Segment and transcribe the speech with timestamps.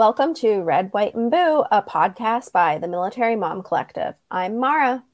[0.00, 4.14] Welcome to Red, White, and Boo, a podcast by the Military Mom Collective.
[4.30, 5.04] I'm Maura.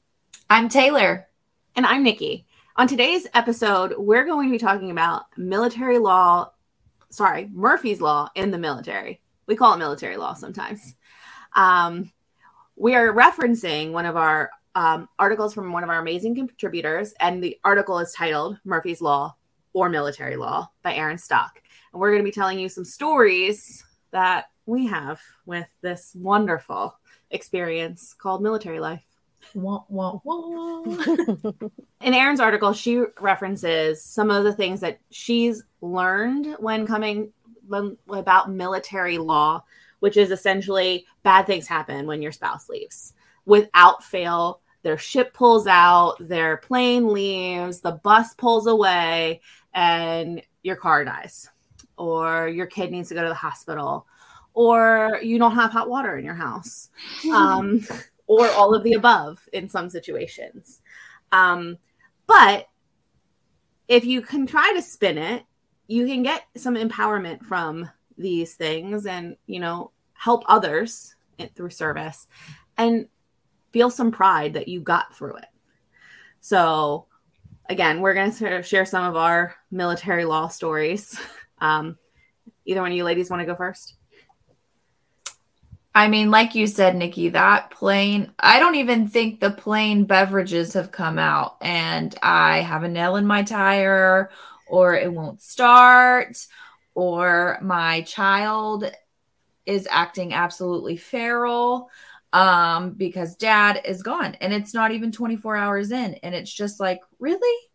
[0.49, 1.27] I'm Taylor.
[1.75, 2.45] And I'm Nicki.
[2.77, 6.51] On today's episode, we're going to be talking about military law,
[7.09, 9.19] sorry, Murphy's Law in the military.
[9.45, 10.95] We call it military law sometimes.
[11.53, 12.13] Um,
[12.77, 17.43] we are referencing one of our um, articles from one of our amazing contributors, and
[17.43, 19.35] the article is titled Murphy's Law
[19.73, 21.61] or Military Law by Erin Stock.
[21.91, 26.95] And we're going to be telling you some stories that we have with this wonderful
[27.31, 29.03] experience called military life.
[29.55, 30.83] Wah, wah, wah.
[32.01, 37.31] In Erin's article, she references some of the things that she's learned when coming
[38.09, 39.63] about military law,
[39.99, 43.13] which is essentially bad things happen when your spouse leaves.
[43.45, 49.41] Without fail, their ship pulls out, their plane leaves, the bus pulls away,
[49.73, 51.49] and your car dies,
[51.97, 54.05] or your kid needs to go to the hospital,
[54.57, 56.89] or you don't have hot water in your house.
[57.31, 57.85] Um,
[58.25, 60.81] or all of the above in some situations.
[61.31, 61.77] Um,
[62.25, 62.67] but
[63.87, 65.43] if you can try to spin it,
[65.85, 71.15] you can get some empowerment from these things and, you know, help others
[71.55, 72.25] through service
[72.79, 73.07] and
[73.71, 75.49] feel some pride that you got through it.
[76.41, 77.05] So,
[77.69, 81.17] again, we're going to share some of our military law stories.
[81.59, 81.97] Um,
[82.65, 83.96] either one of you ladies want to go first?
[85.97, 90.73] I mean, like you said, Nicki, that plane, I don't even think the plane beverages
[90.73, 94.29] have come out and I have a nail in my tire
[94.67, 96.37] or it won't start
[96.93, 98.91] or my child
[99.65, 101.89] is acting absolutely feral
[102.31, 106.79] um because dad is gone and it's not even 24 hours in and it's just
[106.79, 107.69] like really?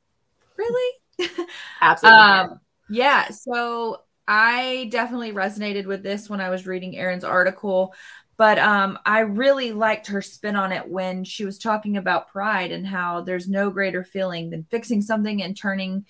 [0.57, 0.99] Really?
[1.81, 2.23] Absolutely.
[2.23, 4.03] Um yeah so
[4.35, 7.95] I definitely resonated with this when I was reading Erin's article,
[8.39, 12.73] but um, I really liked her spin on it when she was talking about pride
[12.73, 16.07] and how there's no greater feeling than fixing something and turning,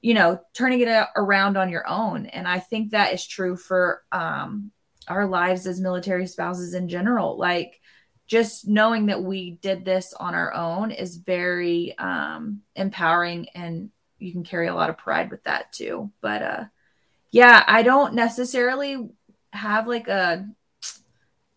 [0.00, 2.26] you know, turning it around on your own.
[2.26, 4.72] And I think that is true for um,
[5.06, 7.38] our lives as military spouses in general.
[7.38, 7.80] Like,
[8.26, 14.32] just knowing that we did this on our own is very um, empowering and you
[14.32, 16.10] can carry a lot of pride with that too.
[16.20, 16.64] But uh,
[17.32, 19.08] yeah, I don't necessarily
[19.52, 20.46] have like a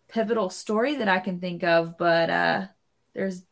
[0.07, 2.67] pivotal story that I can think of, but uh
[3.13, 3.43] there's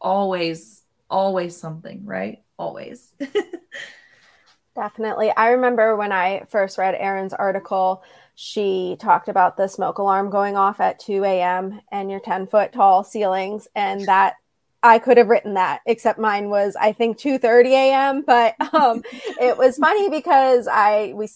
[0.00, 2.42] always always something, right?
[2.58, 3.12] Always.
[4.76, 5.32] Definitely.
[5.36, 8.02] I remember when I first read Erin's article,
[8.34, 11.80] she talked about the smoke alarm going off at 2 a.m.
[11.90, 14.36] and your 10 foot tall ceilings, and that
[14.82, 18.22] I could have written that, except mine was I think 2:30 a.m.
[18.22, 19.02] But um,
[19.40, 21.28] it was funny because I we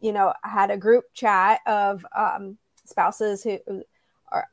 [0.00, 3.58] you know, I had a group chat of um, spouses who
[4.32, 4.46] are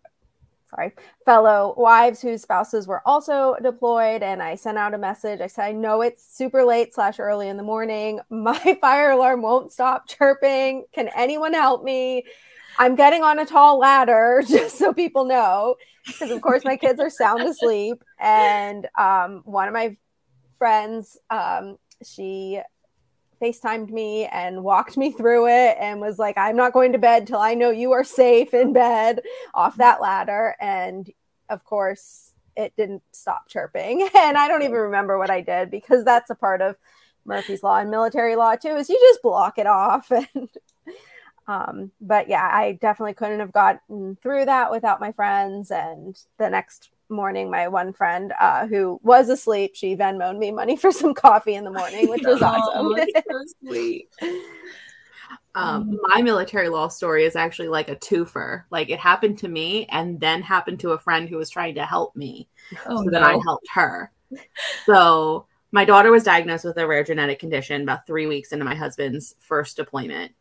[0.70, 0.92] sorry,
[1.26, 4.24] fellow wives whose spouses were also deployed.
[4.24, 5.42] And I sent out a message.
[5.42, 8.20] I said, I know it's super late slash early in the morning.
[8.30, 10.86] My fire alarm won't stop chirping.
[10.94, 12.24] Can anyone help me?
[12.80, 15.76] I'm getting on a tall ladder just so people know.
[16.06, 18.02] Because of course my kids are sound asleep.
[18.18, 19.98] And um, one of my
[20.58, 22.62] friends, um, she
[23.42, 27.28] FaceTimed me and walked me through it and was like, I'm not going to bed
[27.28, 29.22] till I know you are safe in bed
[29.54, 30.56] off that ladder.
[30.60, 31.10] And
[31.50, 34.08] of course, it didn't stop chirping.
[34.16, 36.76] And I don't even remember what I did because that's a part of
[37.26, 40.12] Murphy's Law and military law too, is you just block it off.
[40.36, 40.50] And
[41.50, 45.72] um, but yeah, I definitely couldn't have gotten through that without my friends.
[45.72, 50.76] And the next morning, my one friend uh, who was asleep, she Venmoed me money
[50.78, 52.96] for some coffee in the morning, which was awesome.
[52.96, 52.96] oh,
[53.30, 54.10] so sweet.
[55.56, 58.64] Um, my military law story is actually like a twofer.
[58.70, 61.86] Like it happened to me and then happened to a friend who was trying to
[61.86, 62.48] help me.
[62.86, 63.12] Oh, so no.
[63.12, 64.12] then I helped her.
[64.86, 68.76] So my daughter was diagnosed with a rare genetic condition about three weeks into my
[68.76, 70.34] husband's first deployment.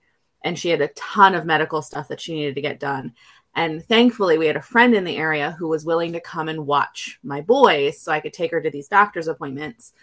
[0.45, 3.15] And she had a ton of medical stuff that she needed to get done.
[3.57, 6.67] And thankfully, we had a friend in the area who was willing to come and
[6.67, 9.95] watch my boys so I could take her to these doctor's appointments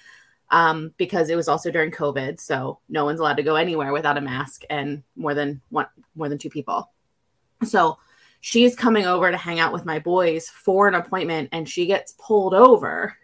[0.50, 2.40] um, because it was also during COVID.
[2.40, 5.86] So no one's allowed to go anywhere without a mask and more than one,
[6.16, 6.90] more than two people.
[7.64, 8.00] So
[8.42, 12.16] she's coming over to hang out with my boys for an appointment and she gets
[12.18, 13.16] pulled over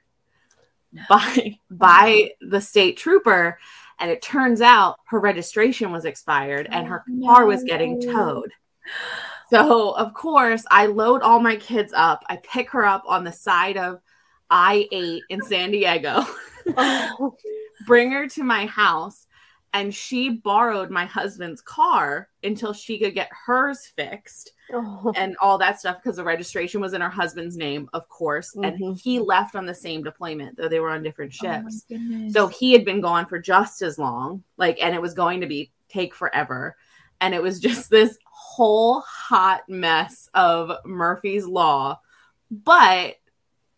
[1.10, 3.60] by by the state trooper
[4.00, 8.52] and it turns out her registration was expired and her car was getting towed
[9.52, 12.24] so, of course, I load all my kids up.
[12.30, 14.02] I pick her up on the side of
[14.50, 16.26] I 8 in San Diego,
[17.88, 19.28] bring her to my house.
[19.74, 25.14] and she borrowed my husband's car until she could get hers fixed oh.
[25.16, 28.56] and all that stuff because the registration was in her husband's name, of course.
[28.56, 28.64] Mm-hmm.
[28.64, 31.86] And he left on the same deployment, though they were on different oh ships.
[31.92, 35.42] Oh so he had been gone for just as long, like, and it was going
[35.42, 36.76] to be take forever.
[37.22, 38.18] And it was just this
[38.60, 42.02] whole hot mess of Murphy's Law.
[42.52, 43.16] But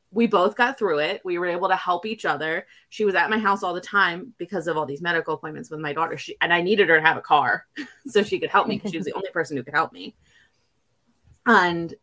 [0.10, 1.22] we both got through it.
[1.24, 2.66] We were able to help each other.
[2.90, 5.82] She was at my house all the time because of all these medical appointments with
[5.82, 6.18] my daughter.
[6.18, 7.68] She, and I needed her to have a car
[8.08, 10.16] so she could help me because she was the only person who could help me.
[11.46, 11.94] And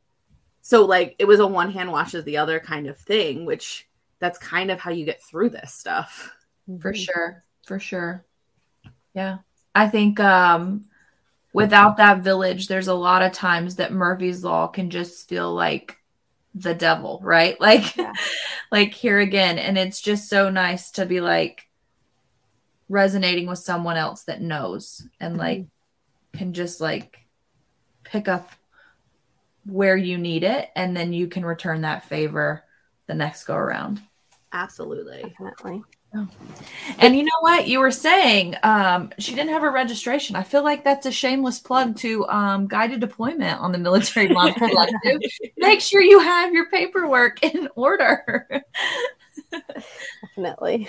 [0.63, 3.89] so, like, it was a one hand washes the other kind of thing, which
[4.21, 6.33] that's kind of how you get through this stuff.
[6.81, 7.43] For sure.
[7.67, 8.25] For sure.
[9.15, 9.39] Yeah.
[9.75, 10.85] I think um,
[11.53, 15.97] without that village, there's a lot of times that Murphy's Law can just feel like
[16.55, 17.57] the devil, right?
[17.61, 18.13] Like yeah.
[18.71, 21.67] like here again and it's just so nice to be like
[22.89, 25.41] resonating with someone else that knows and mm-hmm.
[25.41, 25.67] like
[26.35, 27.19] can just like
[28.05, 28.51] pick up
[29.67, 32.65] where you need it and then you can return that favor
[33.07, 34.01] the next go around.
[34.53, 35.23] Absolutely.
[35.23, 35.83] Definitely.
[36.15, 36.27] Oh.
[36.99, 37.69] And you know what?
[37.69, 40.37] You were saying um, she didn't have a registration.
[40.37, 44.55] I feel like that's a shameless plug to um, guided deployment on the military mom
[44.55, 45.21] collective.
[45.59, 48.65] Make sure you have your paperwork in order.
[50.23, 50.89] Definitely.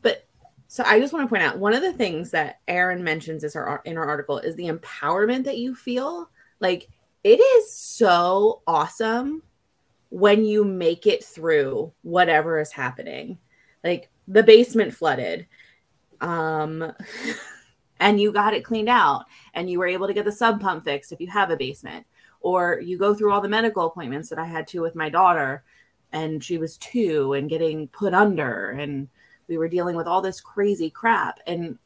[0.00, 0.24] But
[0.66, 3.52] so I just want to point out one of the things that Erin mentions is
[3.52, 6.30] her in her article is the empowerment that you feel.
[6.58, 6.88] Like
[7.22, 9.42] it is so awesome
[10.08, 13.38] when you make it through whatever is happening
[13.86, 15.46] like the basement flooded
[16.20, 16.92] um
[18.00, 19.24] and you got it cleaned out
[19.54, 22.06] and you were able to get the sump pump fixed if you have a basement
[22.40, 25.64] or you go through all the medical appointments that I had to with my daughter
[26.12, 29.08] and she was 2 and getting put under and
[29.48, 31.78] we were dealing with all this crazy crap and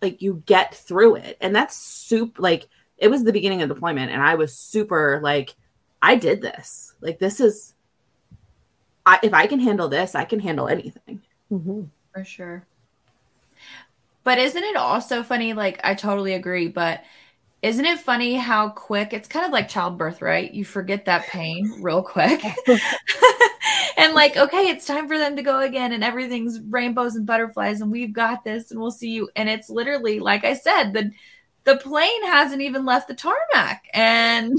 [0.00, 1.36] like you get through it.
[1.40, 5.54] And that's super like it was the beginning of deployment and I was super like
[6.00, 6.94] I did this.
[7.00, 7.74] Like this is
[9.04, 11.22] I, if I can handle this I can handle anything
[11.52, 11.82] Mm-hmm.
[12.12, 12.66] For sure.
[14.24, 15.52] But isn't it also funny?
[15.54, 16.68] Like, I totally agree.
[16.68, 17.02] But
[17.62, 20.52] isn't it funny how quick it's kind of like childbirth, right?
[20.52, 22.42] You forget that pain real quick.
[23.96, 27.80] and, like, okay, it's time for them to go again, and everything's rainbows and butterflies,
[27.80, 29.30] and we've got this, and we'll see you.
[29.34, 31.10] And it's literally, like I said, the
[31.64, 33.88] the plane hasn't even left the tarmac.
[33.92, 34.58] And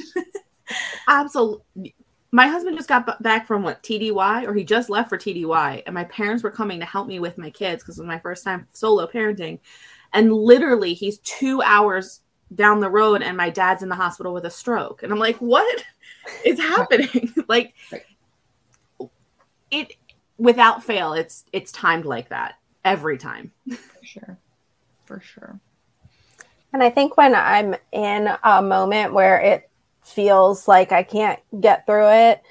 [1.07, 1.95] absolutely
[2.31, 5.95] my husband just got back from what TDY, or he just left for TDY, and
[5.95, 8.43] my parents were coming to help me with my kids because it was my first
[8.43, 9.59] time solo parenting.
[10.13, 12.21] And literally, he's two hours
[12.53, 15.03] down the road, and my dad's in the hospital with a stroke.
[15.03, 15.83] And I'm like, what
[16.45, 17.33] is happening?
[17.47, 17.73] like,
[19.71, 19.93] it
[20.37, 22.55] without fail, it's it's timed like that
[22.85, 23.51] every time.
[23.69, 24.37] For sure,
[25.05, 25.59] for sure.
[26.73, 29.68] And I think when I'm in a moment where it
[30.01, 32.41] feels like I can't get through it,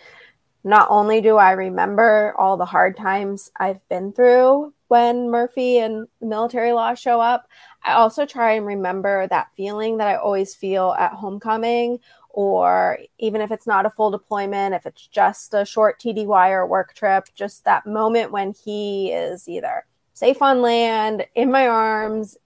[0.64, 6.08] not only do I remember all the hard times I've been through when Murphy and
[6.20, 7.48] military law show up,
[7.84, 13.40] I also try and remember that feeling that I always feel at homecoming, or even
[13.40, 17.28] if it's not a full deployment, if it's just a short TDY or work trip,
[17.34, 19.84] just that moment when he is either
[20.14, 22.36] safe on land, in my arms.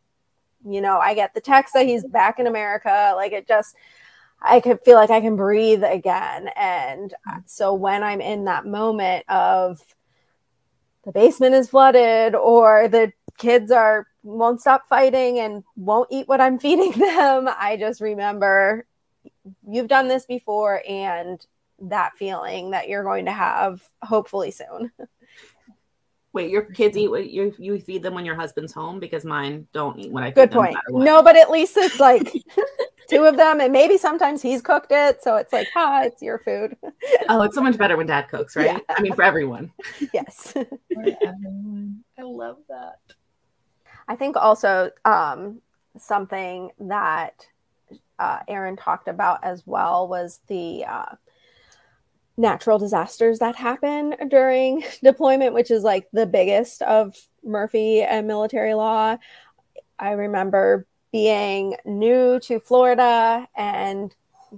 [0.64, 3.14] You know, I get the text that he's back in America.
[3.16, 3.74] Like it just,
[4.44, 6.48] I could feel like I can breathe again.
[6.56, 7.38] And hmm.
[7.46, 9.80] so when I'm in that moment of
[11.04, 16.40] the basement is flooded or the kids are won't stop fighting and won't eat what
[16.40, 18.86] I'm feeding them, I just remember
[19.68, 21.44] you've done this before and
[21.80, 24.92] that feeling that you're going to have hopefully soon.
[26.32, 29.66] Wait, your kids eat what you you feed them when your husband's home because mine
[29.74, 30.30] don't eat what I.
[30.30, 30.74] Good point.
[30.88, 32.32] No, but at least it's like
[33.12, 36.38] two of them, and maybe sometimes he's cooked it, so it's like, ah, it's your
[36.38, 36.76] food.
[37.28, 38.66] oh, it's so much better when dad cooks, right?
[38.66, 38.78] Yeah.
[38.96, 39.72] I mean, for everyone.
[40.12, 40.52] Yes.
[40.52, 40.66] for
[41.22, 42.04] everyone.
[42.18, 42.96] I love that.
[44.08, 45.60] I think also um,
[45.98, 47.46] something that
[48.18, 50.84] uh, Erin talked about as well was the.
[50.84, 51.14] Uh,
[52.38, 57.14] natural disasters that happen during deployment, which is like the biggest of
[57.44, 59.16] Murphy and military law.
[59.98, 64.14] I remember being new to Florida and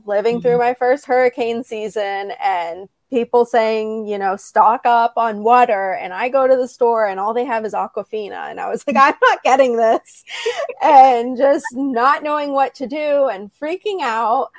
[0.07, 0.43] living mm-hmm.
[0.43, 5.93] through my first hurricane season and people saying, you know, stock up on water.
[5.95, 8.51] And I go to the store and all they have is Aquafina.
[8.51, 10.25] And I was like, I'm not getting this.
[10.83, 14.51] and just not knowing what to do and freaking out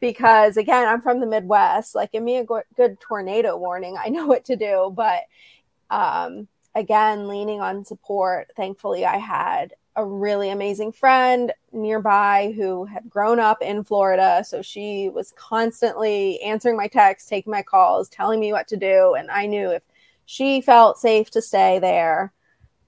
[0.00, 4.08] because again i'm from the midwest like give me a go- good tornado warning i
[4.08, 5.22] know what to do but
[5.90, 13.08] um, again leaning on support thankfully i had a really amazing friend nearby who had
[13.08, 14.44] grown up in Florida.
[14.46, 19.14] So she was constantly answering my texts, taking my calls, telling me what to do.
[19.14, 19.82] And I knew if
[20.26, 22.32] she felt safe to stay there,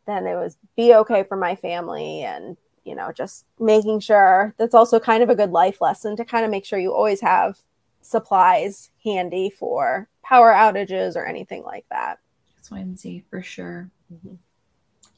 [0.07, 4.75] then it was be okay for my family and you know just making sure that's
[4.75, 7.59] also kind of a good life lesson to kind of make sure you always have
[8.01, 12.19] supplies handy for power outages or anything like that
[12.57, 14.37] It's Swansea for sure mm-hmm.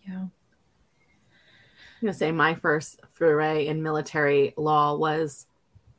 [0.07, 0.25] yeah
[2.01, 5.47] I'm gonna say my first foray in military law was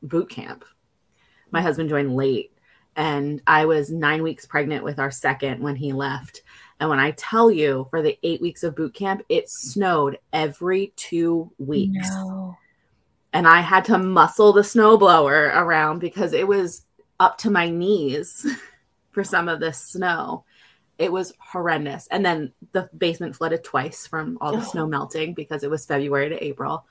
[0.01, 0.63] boot camp.
[1.51, 2.53] My husband joined late,
[2.95, 6.43] and I was nine weeks pregnant with our second when he left.
[6.79, 10.93] And when I tell you, for the eight weeks of boot camp, it snowed every
[10.95, 12.09] two weeks.
[12.11, 12.57] No.
[13.33, 16.85] And I had to muscle the snowblower around because it was
[17.19, 18.45] up to my knees
[19.11, 20.45] for some of this snow.
[20.99, 22.07] It was horrendous.
[22.11, 24.69] And then the basement flooded twice from all the oh.
[24.69, 26.85] snow melting because it was February to April.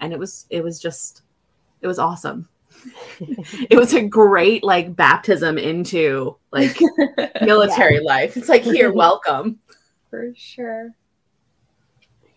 [0.00, 1.22] And it was it was just
[1.82, 2.48] it was awesome.
[3.20, 6.78] it was a great like baptism into like
[7.42, 8.00] military yeah.
[8.02, 8.36] life.
[8.36, 9.58] It's like here, welcome.
[10.08, 10.94] For sure.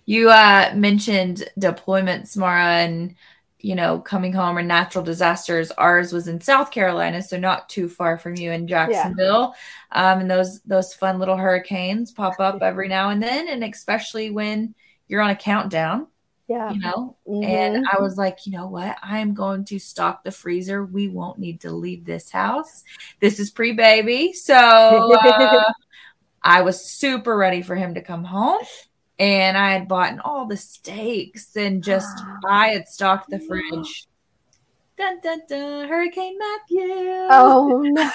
[0.05, 3.15] You uh mentioned deployments, Maura, and
[3.62, 5.72] you know, coming home or natural disasters.
[5.72, 9.56] Ours was in South Carolina, so not too far from you in Jacksonville.
[9.94, 10.12] Yeah.
[10.13, 14.32] Um, and those those fun little hurricanes pop up every now and then, and especially
[14.32, 14.75] when
[15.08, 16.08] you're on a countdown
[16.51, 16.74] yeah.
[16.74, 17.46] You know, mm-hmm.
[17.46, 18.98] and I was like, you know what?
[19.01, 20.84] I am going to stock the freezer.
[20.84, 22.84] We won't need to leave this house.
[23.22, 24.34] This is pre baby.
[24.34, 24.53] So
[25.13, 25.72] uh,
[26.44, 28.60] I was super ready for him to come home.
[29.20, 32.10] And I had bought all the steaks and just,
[32.48, 34.08] I had stocked the fridge
[35.01, 36.94] Dun, dun, dun, Hurricane Matthew.
[37.32, 38.12] Oh no.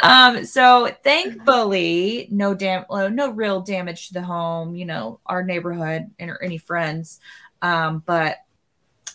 [0.00, 6.10] um, so thankfully, no dam no real damage to the home, you know, our neighborhood
[6.18, 7.20] and or any friends.
[7.60, 8.38] Um, but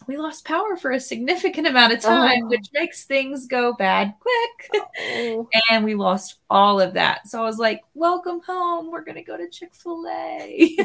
[0.05, 2.47] we lost power for a significant amount of time, oh.
[2.47, 4.83] which makes things go bad quick.
[4.99, 5.47] Oh.
[5.69, 7.27] and we lost all of that.
[7.27, 8.91] So I was like, welcome home.
[8.91, 10.75] We're going to go to Chick fil A.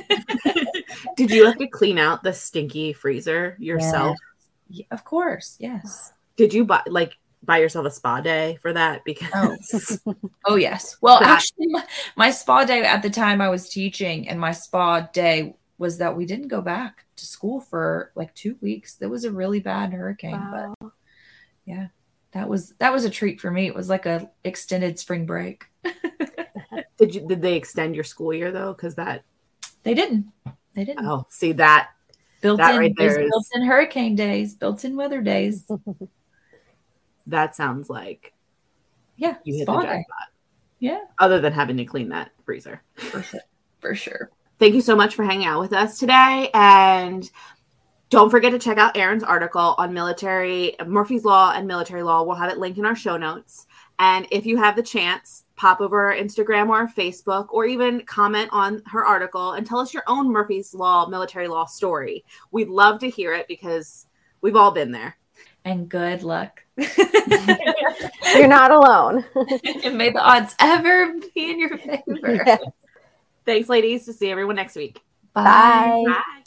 [1.17, 4.17] Did you have to clean out the stinky freezer yourself?
[4.21, 4.33] Yeah.
[4.73, 6.13] Yeah, of course, yes.
[6.37, 9.05] Did you buy like buy yourself a spa day for that?
[9.05, 10.17] Because oh,
[10.47, 10.97] oh yes.
[11.03, 11.29] Well, that...
[11.39, 11.85] actually, my,
[12.17, 16.17] my, spa day at the time I was teaching, and my spa day was that
[16.17, 18.97] we didn't go back to school for like two weeks.
[18.97, 20.75] There was a really bad hurricane, wow.
[20.81, 20.91] but
[21.65, 21.89] yeah,
[22.33, 23.67] that was that was a treat for me.
[23.67, 25.65] It was like a extended spring break.
[26.99, 28.73] did you did they extend your school year though?
[28.73, 29.25] Because that
[29.83, 30.33] they didn't.
[30.75, 31.07] They didn't.
[31.07, 31.91] Oh, see that
[32.41, 33.31] built that in right there is...
[33.31, 35.71] built in hurricane days, built in weather days.
[37.27, 38.33] that sounds like
[39.17, 40.29] yeah, you hit the jackpot.
[40.81, 41.01] Yeah.
[41.21, 42.83] Other than having to clean that freezer.
[42.97, 43.41] For sure.
[43.81, 44.31] For sure.
[44.59, 46.51] Thank you so much for hanging out with us today.
[46.55, 47.29] And
[48.11, 52.23] don't forget to check out Erin's article on military Murphy's Law and military law.
[52.23, 53.67] We'll have it linked in our show notes.
[53.99, 58.05] And if you have the chance, pop over our Instagram or our Facebook, or even
[58.05, 62.25] comment on her article and tell us your own Murphy's Law, military law story.
[62.51, 64.07] We'd love to hear it because
[64.41, 65.17] we've all been there.
[65.65, 66.65] And good luck.
[66.77, 69.25] You're not alone.
[69.85, 72.43] and may the odds ever be in your favor.
[72.45, 72.61] Yes.
[73.45, 74.05] Thanks, ladies.
[74.07, 75.01] To see everyone next week.
[75.35, 76.05] Bye.
[76.07, 76.43] Bye.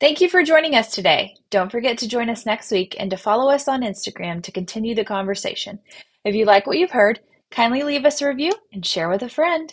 [0.00, 1.36] Thank you for joining us today.
[1.50, 4.94] Don't forget to join us next week and to follow us on Instagram to continue
[4.94, 5.78] the conversation.
[6.24, 7.20] If you like what you've heard,
[7.50, 9.72] kindly leave us a review and share with a friend.